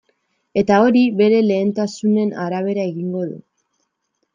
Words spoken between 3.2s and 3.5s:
du.